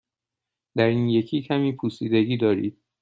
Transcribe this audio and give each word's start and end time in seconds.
در 0.75 0.85
این 0.85 1.09
یکی 1.09 1.41
کمی 1.41 1.75
پوسیدگی 1.75 2.37
دارید. 2.37 2.77